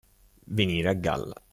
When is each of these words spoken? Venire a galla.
Venire 0.61 0.89
a 0.89 0.93
galla. 0.93 1.35